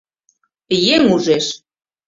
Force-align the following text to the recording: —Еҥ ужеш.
—Еҥ 0.93 1.03
ужеш. 1.13 1.45